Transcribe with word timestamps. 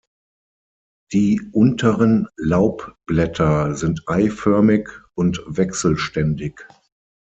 Die 1.13 1.39
unteren 1.51 2.27
Laubblätter 2.35 3.75
sind 3.75 4.01
eiförmig 4.07 4.89
und 5.13 5.43
wechselständig. 5.45 6.65